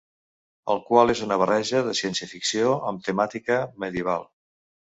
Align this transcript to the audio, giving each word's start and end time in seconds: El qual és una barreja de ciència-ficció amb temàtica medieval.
El 0.73 0.79
qual 0.87 1.13
és 1.15 1.21
una 1.25 1.37
barreja 1.43 1.83
de 1.89 1.95
ciència-ficció 2.01 2.73
amb 2.93 3.07
temàtica 3.11 3.61
medieval. 3.85 4.27